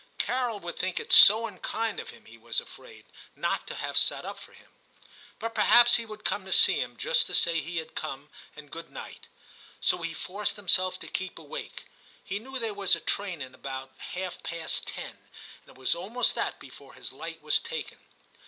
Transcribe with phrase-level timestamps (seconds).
[0.17, 3.05] Carol would think it so unkind of him, he was afraid,
[3.35, 4.71] not to have sat up for him.
[5.37, 8.71] But perhaps he would come to see him, just to say he had come, and
[8.71, 9.27] good night.
[9.79, 11.85] So he forced himself to keep awake;
[12.23, 15.15] he knew there was a train in about half past ten,
[15.67, 17.99] and it was almost that before his light was taken.